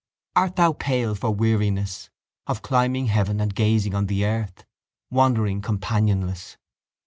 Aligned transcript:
Art 0.35 0.55
thou 0.55 0.73
pale 0.73 1.13
for 1.13 1.29
weariness 1.29 2.09
Of 2.47 2.63
climbing 2.63 3.05
heaven 3.05 3.39
and 3.39 3.53
gazing 3.53 3.93
on 3.93 4.07
the 4.07 4.25
earth, 4.25 4.65
Wandering 5.11 5.61
companionless...? 5.61 6.57